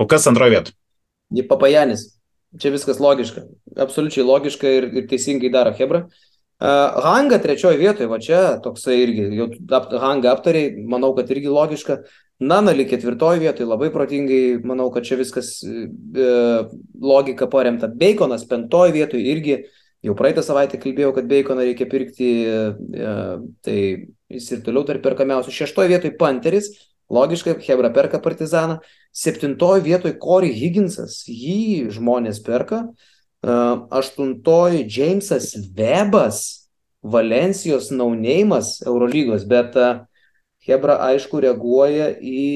[0.00, 1.44] O kas antroje vietoje?
[1.48, 2.06] Papajanis.
[2.58, 3.44] Čia viskas logiška.
[3.78, 6.00] Absoliučiai logiška ir, ir teisingai daro Hebra.
[6.08, 6.29] Uh,
[6.60, 12.02] Hanga trečioje vietoje, va čia toksai irgi, jau ap, Hanga aptariai, manau, kad irgi logiška.
[12.40, 16.68] Nanali ketvirtoje vietoje, labai protingai, manau, kad čia viskas uh,
[17.00, 17.88] logika paremta.
[17.88, 19.56] Baconas penktoje vietoje irgi,
[20.04, 23.78] jau praeitą savaitę kalbėjau, kad Baconą reikia pirkti, uh, tai
[24.32, 25.52] jis ir toliau tarp perkamiausių.
[25.52, 26.72] Šeštoje vietoje Panteris,
[27.12, 28.82] logiškai, Hebra perka Partizaną.
[29.16, 32.84] Septintoje vietoje Corey Higginsas, jį žmonės perka.
[32.84, 33.08] Uh,
[33.42, 36.68] aštuntoji Jamesas Webas,
[37.00, 40.02] Valencijos naunėjimas Eurolygos, bet uh,
[40.68, 42.48] Hebra aišku reaguoja į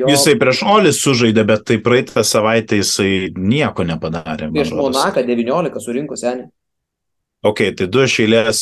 [0.00, 4.50] jo Jisai prieš Olį sužaidė, bet tai praeitą savaitę jisai nieko nepadarė.
[4.50, 4.72] prieš.
[4.74, 6.48] Monaką 19 surinko senį.
[7.46, 8.60] Ok, tai du šeilės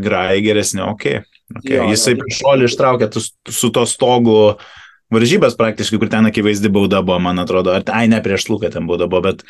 [0.00, 1.04] grai geresni, ok.
[1.58, 1.76] okay.
[1.76, 2.22] Jo, jisai jo.
[2.22, 3.20] prieš Olį ištraukė tu,
[3.52, 4.56] su to stogu
[5.12, 7.76] varžybas praktiškai, kur ten akivaizdi bauda buvo, man atrodo.
[7.76, 9.44] Ar, ai, ne prieš Luką ten bauda buvo, bet,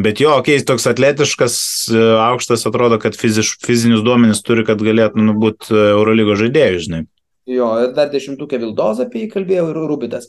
[0.00, 1.56] bet jo, ok, jis toks atletiškas,
[1.92, 7.02] e, aukštas, atrodo, kad fiziš, fizinius duomenis turi, kad galėtų nu, būti Eurolygo žaidėjų, žinai.
[7.50, 10.28] Jo, dar dešimtukė Vildoza apie jį kalbėjau ir Rubitas.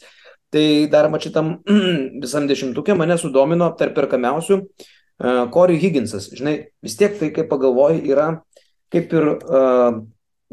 [0.53, 1.55] Tai dar mačitam
[2.23, 6.31] visam dešimtukė mane sudomino tarp perkamiausių uh, Corey Higginsas.
[6.33, 8.27] Žinai, vis tiek tai, kaip pagalvoji, yra
[8.93, 10.01] kaip ir, uh,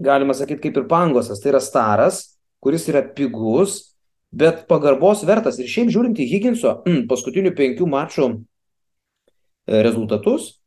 [0.01, 1.40] galima sakyti, kaip ir pangosas.
[1.40, 2.23] Tai yra staras,
[2.64, 3.96] kuris yra pigus,
[4.33, 5.59] bet pagarbos vertas.
[5.61, 6.79] Ir šiaip žiūrint į Higginso
[7.11, 8.38] paskutinių penkių mačų e,
[9.66, 10.61] rezultatus,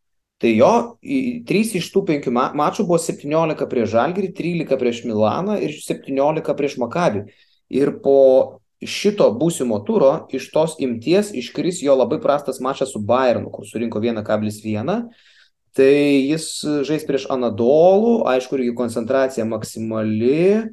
[0.44, 5.06] Tai jo į- trys iš tų penkių ma mačų buvo 17 prieš Žalgirį, 13 prieš
[5.08, 7.22] Milaną ir 17 prieš Makabį.
[7.72, 13.54] Ir po šito būsimo turo iš tos imties iškris jo labai prastas mačas su Bayernu,
[13.56, 15.08] kur surinko 1,1.
[15.74, 15.94] Tai
[16.28, 16.50] jis
[16.84, 20.68] žais prieš Anadolų, aišku, irgi koncentracija maksimali.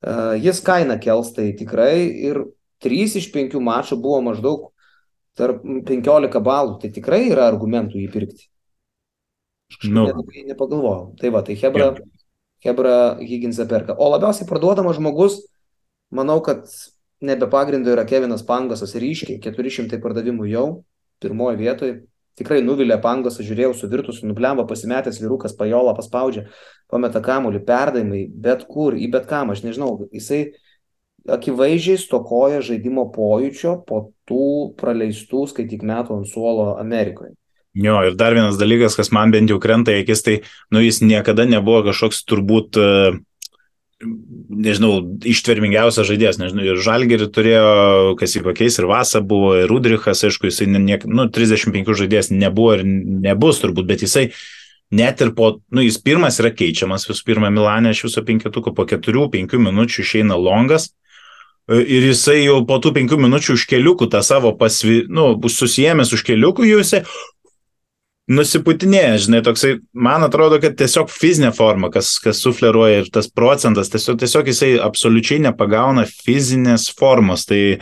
[0.00, 2.08] E, Jis kainą kels, tai tikrai.
[2.08, 2.46] Ir
[2.80, 4.69] 3 iš 5 mačų buvo maždaug
[5.40, 6.78] tarp 15 balų.
[6.82, 8.48] Tai tikrai yra argumentų jį pirkti.
[9.70, 10.06] Kažkaip Nu.
[10.34, 11.14] jį nepagalvojau.
[11.20, 11.92] Tai va, tai Hebra,
[12.64, 13.96] Hebra Higginsą perka.
[13.96, 15.40] O labiausiai parduodamas žmogus,
[16.10, 16.66] manau, kad
[17.20, 20.66] nebe pagrindo yra Kevinas Pangosas ryškiai, 400 pardavimų jau,
[21.22, 21.98] pirmoje vietoje.
[22.40, 26.46] Tikrai nuvilė Pangosą, žiūrėjau, suvirtus, nublemba, pasimetęs vyrukas, pajola, paspaudžia,
[26.88, 30.54] pameta kamuolį, perdavimai, bet kur, į bet kam, aš nežinau, jisai
[31.28, 37.34] akivaizdžiai stokoja žaidimo pojūčio po tų praleistų skaityk metų ant suolo Amerikoje.
[37.74, 40.38] Jo, ir dar vienas dalykas, kas man bent jau krenta į akis, tai,
[40.74, 42.78] nu, jis niekada nebuvo kažkoks turbūt,
[44.00, 44.94] nežinau,
[45.28, 47.68] ištvermingiausias žaidėjas, nežinau, ir Žalgerį turėjo,
[48.18, 52.78] kas jį pakeis, ir Vasa buvo, ir Rudrichas, aišku, jisai, ne, nu, 35 žaidėjas nebuvo
[52.78, 54.30] ir nebus turbūt, bet jisai
[54.90, 58.88] net ir po, nu, jis pirmas yra keičiamas, visų pirma, Milanė iš viso penketuko, po
[58.88, 60.90] 4-5 minučių išeina longas,
[61.70, 66.24] Ir jisai jau po tų penkių minučių už keliukų tą savo pasvi, nu, susijęs už
[66.26, 67.04] keliukų, jau jisai
[68.30, 73.90] nusiputinėja, žinai, toksai, man atrodo, kad tiesiog fizinė forma, kas, kas sufleruoja ir tas procentas,
[73.90, 77.46] tiesiog, tiesiog jisai absoliučiai nepagauna fizinės formos.
[77.50, 77.80] Tai,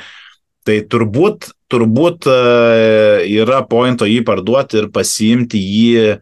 [0.68, 2.38] tai turbūt, turbūt e,
[3.40, 6.18] yra pointo jį parduoti ir pasiimti jį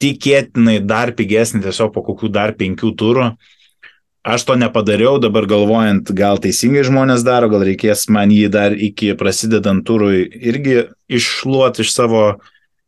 [0.00, 3.32] tikėtinai dar pigesnį, tiesiog po kokių dar penkių turų.
[4.20, 9.14] Aš to nepadariau, dabar galvojant, gal teisingai žmonės daro, gal reikės man jį dar iki
[9.16, 12.24] prasidedant turui irgi iššluoti iš savo,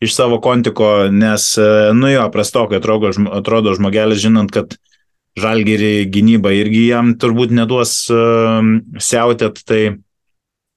[0.04, 4.76] iš savo kontiko, nes, e, nu jo, prastokai atrodo, atrodo žmogelis, žinant, kad
[5.40, 8.60] žalgerį gynybą irgi jam turbūt neduos uh,
[9.00, 9.82] siautėt, tai...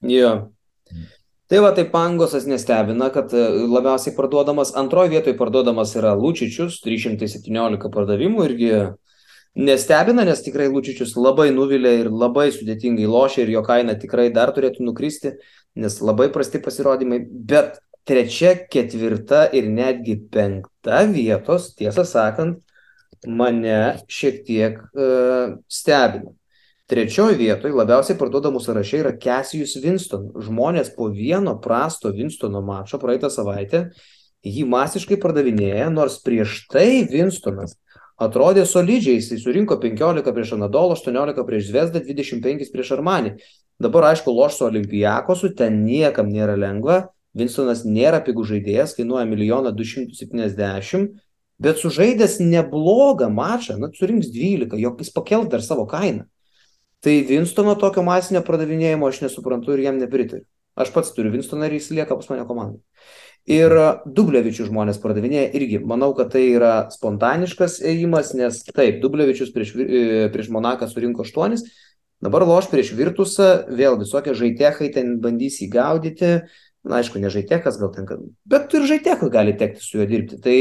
[0.07, 0.53] Jo.
[1.51, 7.91] Tai va, tai Pangosas nestebina, kad e, labiausiai parduodamas, antroje vietoje parduodamas yra Lučičius, 317
[7.93, 8.71] pardavimų irgi
[9.55, 14.51] Nestebina, nes tikrai Lučičius labai nuvilė ir labai sudėtingai lošia ir jo kaina tikrai dar
[14.51, 15.37] turėtų nukristi,
[15.79, 22.59] nes labai prasti pasirodymai, bet trečia, ketvirta ir netgi penkta vietos, tiesą sakant,
[23.25, 26.35] mane šiek tiek uh, stebina.
[26.85, 30.27] Trečioje vietoje labiausiai parduodamų sąraše yra Cassius Winston.
[30.37, 33.87] Žmonės po vieno prasto Winstono mačo praeitą savaitę
[34.45, 37.73] jį masiškai pardavinėja, nors prieš tai Winstonas
[38.21, 43.35] atrodė solidžiai, jisai surinko 15 prieš Anadolą, 18 prieš Zvezdą, 25 prieš Armanį.
[43.81, 49.73] Dabar, aišku, loš su Olimpijakosu, ten niekam nėra lengva, Vinstonas nėra pigų žaidėjas, kainuoja 1
[49.75, 51.09] 270,
[51.59, 56.23] bet sužaidęs neblogą mačą, na, surinks 12, jog jis pakels dar savo kainą.
[57.03, 60.47] Tai Vinstono tokio masinio pradavinėjimo aš nesuprantu ir jam nepritariu.
[60.79, 62.79] Aš pats turiu Vinstoną ir jis lieka pas mane komandai.
[63.45, 63.73] Ir
[64.09, 65.77] Dublevičių žmonės pardavinėja irgi.
[65.85, 71.61] Manau, kad tai yra spontaniškas ėjimas, nes taip, Dublevičius prieš, e, prieš Monaką surinko 8,
[72.25, 76.39] dabar loš prieš Virtusą, vėl visokie žaitechai ten bandys įgaudyti.
[76.85, 78.09] Na, aišku, ne žaitechas gal ten,
[78.49, 80.41] bet ir žaitechai gali tekti su juo dirbti.
[80.41, 80.57] Tai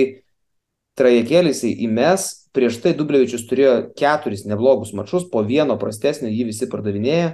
[1.00, 7.32] trajekėlis įmes, prieš tai Dublevičius turėjo keturis neblogus mačius, po vieno prastesnio jį visi pardavinėja.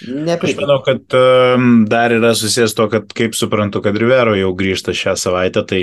[0.00, 0.56] Nepritariu.
[0.56, 4.94] Aš manau, kad um, dar yra susijęs to, kad kaip suprantu, kad Rivero jau grįžta
[4.96, 5.82] šią savaitę, tai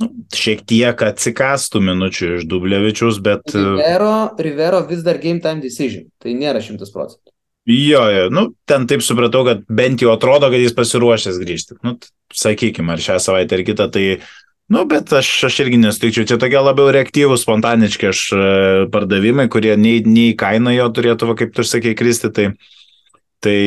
[0.00, 3.44] nu, šiek tiek atsikastų minučių iš Dublevičius, bet...
[3.52, 7.28] Uh, Rivero, Rivero vis dar game time decision, tai nėra šimtas procentų.
[7.68, 11.76] Jo, jo, nu, ten taip supratau, kad bent jau atrodo, kad jis pasiruošęs grįžti.
[11.84, 11.98] Nu,
[12.34, 14.06] sakykime, ar šią savaitę ar kitą, tai,
[14.72, 16.26] nu, bet aš, aš irgi nesutikčiau.
[16.26, 18.46] Čia tokie labiau reaktyvūs, spontaniški aš e,
[18.90, 22.54] pardavimai, kurie nei, nei kaina jo turėtų, va, kaip tu sakei, kristi, tai...
[23.42, 23.58] Tai,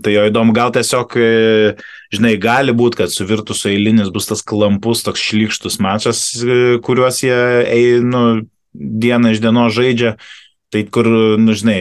[0.00, 1.72] tai jo įdomu, gal tiesiog, e,
[2.14, 7.20] žinai, gali būti, kad su Virtusu eilinis bus tas klampus, toks šlikštus mačas, e, kuriuos
[7.20, 7.36] jie
[7.68, 8.22] einu
[8.72, 10.14] dieną iš dienos žaidžia.
[10.72, 11.10] Tai kur,
[11.42, 11.80] nu, žinai,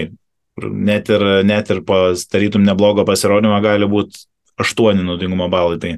[0.60, 4.26] net ir, net ir po tarytum neblogo pasirodymo gali būti
[4.60, 5.80] aštuoni naudingumo balai.
[5.80, 5.96] Tai,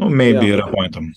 [0.00, 0.56] nu, maybe ja.
[0.56, 1.12] yra pointam.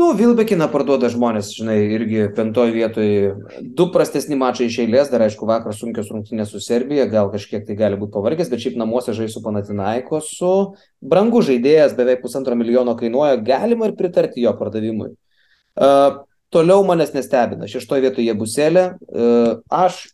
[0.00, 3.32] Nu, Vilbekiną parduoda žmonės, žinai, irgi pentoje vietoje.
[3.76, 7.76] Du prastesni mačai iš eilės, dar aišku, vakar sunkios rungtynės su Serbija, gal kažkiek tai
[7.76, 10.52] gali būti pavargęs, bet šiaip namuose žais su Panatinaiko, su
[11.04, 15.10] brangu žaidėjas, beveik pusantro milijono kainuoja, galima ir pritarti jo pardavimui.
[15.76, 18.86] Uh, toliau manęs nestebina, šeštoje vietoje Jebuselė.
[19.12, 20.06] Uh, aš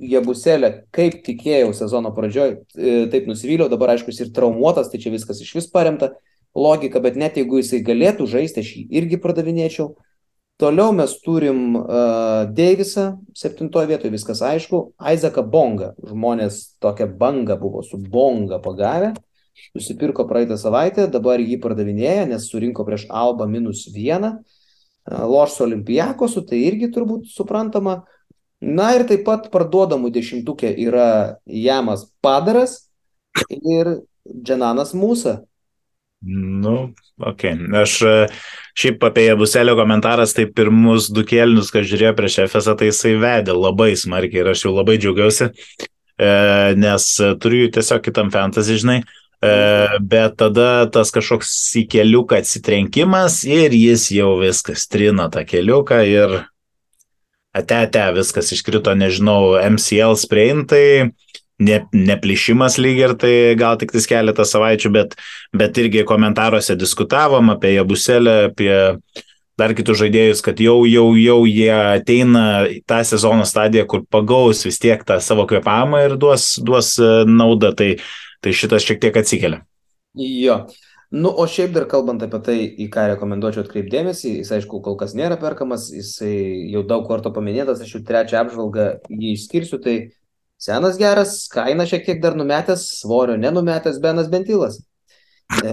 [0.00, 5.12] Jebuselė, kaip tikėjau sezono pradžioj, uh, taip nusivyliau, dabar aišku, jis ir traumuotas, tai čia
[5.12, 6.14] viskas iš vis paremta
[6.56, 9.92] logika, bet net jeigu jisai galėtų žaisti, aš jį irgi pardavinėčiau.
[10.56, 15.90] Toliau mes turim uh, Deivisą, septintoje vietoje viskas aišku, Aizaką Bongą.
[16.00, 19.12] Žmonės tokią bangą buvo su Bonga pagavę,
[19.76, 24.38] nusipirko praeitą savaitę, dabar jį pardavinėja, nes surinko prieš Alba minus vieną.
[24.40, 28.00] Uh, Loš su Olimpijakosu, tai irgi turbūt suprantama.
[28.60, 32.86] Na ir taip pat parduodamų dešimtukė yra Jamas Padaras
[33.52, 35.42] ir Džananas Mūsa.
[36.24, 37.42] Nu, ok.
[37.82, 38.14] Aš e,
[38.78, 43.54] šiaip apie Buselio komentaras, tai pirmus du kėlinius, ką žiūrėjau prieš FSA, tai jisai vedė
[43.56, 45.52] labai smarkiai ir aš jau labai džiaugiausi.
[46.80, 47.06] nes
[47.42, 49.02] turiu jų tiesiog kitam fantasy, žinai.
[50.00, 56.38] Bet tada tas kažkoks į keliuką atsitrenkimas ir jis jau viskas trina tą keliuką ir
[57.56, 61.12] ate, ate, viskas iškrito, nežinau, MCL spraintai,
[61.58, 65.16] ne, neplišimas lyg ir tai gal tik tais keletą savaičių, bet,
[65.56, 68.72] bet irgi komentaruose diskutavom apie Jabuselę, apie
[69.56, 74.66] dar kitus žaidėjus, kad jau, jau, jau jie ateina į tą sezono stadiją, kur pagaus
[74.68, 77.94] vis tiek tą savo kvepavimą ir duos, duos e, naudą, tai,
[78.44, 79.62] tai šitas šiek tiek atsikelia.
[80.16, 80.66] Jo.
[81.16, 85.14] Nu, o šiaip dar kalbant apie tai, į ką rekomenduočiau atkreipdėmėsi, jis aišku kol kas
[85.16, 86.34] nėra perkamas, jisai
[86.74, 89.96] jau daug kartų paminėtas, aš jau trečią apžvalgą jį išskirsiu, tai
[90.58, 94.80] senas geras, kaina šiek tiek dar numetęs, svorio nenumetęs Benas Bentilas.
[95.62, 95.72] E,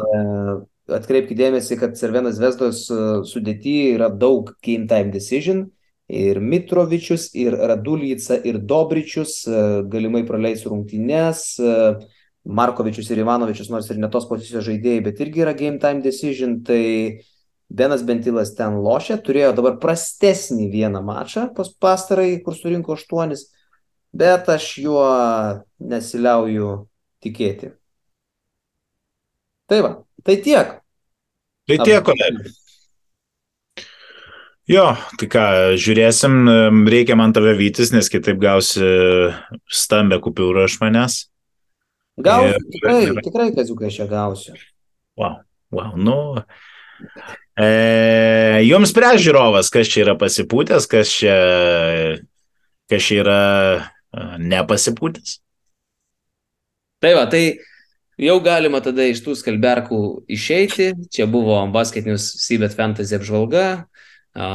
[0.93, 5.65] atkreipkite dėmesį, kad Cervenas Vesdos e, sudėti yra daug game time decision
[6.13, 11.45] ir Mitrovičius, ir Radulyca, ir Dobričius e, galimai praleis rungtynes.
[11.59, 11.77] E,
[12.43, 16.57] Markovičius ir Ivanovičius, nors ir ne tos pozicijos žaidėjai, bet irgi yra game time decision,
[16.67, 17.23] tai
[17.71, 23.47] Benas Bentilas ten lošia, turėjo dabar prastesnį vieną mačą pas pastarąjį, kur surinko aštuonis,
[24.13, 25.05] bet aš juo
[25.81, 26.73] nesiliauju
[27.23, 27.73] tikėti.
[29.69, 29.93] Tai va,
[30.25, 30.75] tai tiek.
[31.69, 32.51] Tai tiek, kolega.
[34.69, 35.45] Jo, tai ką,
[35.79, 36.45] žiūrėsim,
[36.87, 38.85] reikia man tave vytis, nes kitaip gausi
[39.67, 41.17] stambę kupiūrą iš manęs.
[42.23, 43.17] Gausiu, ir, tikrai, ir...
[43.25, 44.55] tikrai kaziukai aš ją gausiu.
[45.19, 45.41] Wow,
[45.73, 46.15] wow, nu.
[47.59, 47.67] E,
[48.63, 51.35] jums prieš žiūrovas, kas čia yra pasipūtęs, kas čia,
[52.91, 53.41] kas čia yra
[54.39, 55.39] nepasipūtęs.
[57.03, 57.43] Tai va, tai
[58.21, 60.01] jau galima tada iš tų skalberkų
[60.31, 60.93] išeiti.
[61.11, 63.65] Čia buvo basketinius Sybet Fantasy apžvalga.
[64.33, 64.45] A,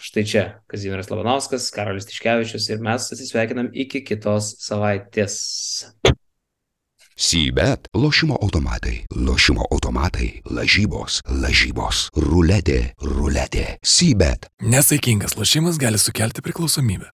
[0.00, 5.34] štai čia Kazimiras Labanauskas, Karolis Tiškevičius ir mes atsisveikinam iki kitos savaitės.
[7.14, 13.76] Sybet lošimo automatai, lošimo automatai, lažybos, lažybos, ruletė, ruletė.
[13.86, 14.48] Sybet.
[14.62, 17.12] Nesaikingas lošimas gali sukelti priklausomybę.